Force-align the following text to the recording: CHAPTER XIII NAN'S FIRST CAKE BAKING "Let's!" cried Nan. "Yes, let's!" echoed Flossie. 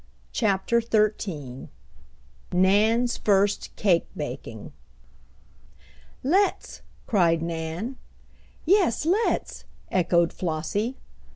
CHAPTER 0.31 0.81
XIII 0.81 1.67
NAN'S 2.51 3.17
FIRST 3.17 3.75
CAKE 3.75 4.07
BAKING 4.17 4.73
"Let's!" 6.23 6.81
cried 7.05 7.43
Nan. 7.43 7.97
"Yes, 8.65 9.05
let's!" 9.05 9.63
echoed 9.91 10.33
Flossie. 10.33 10.97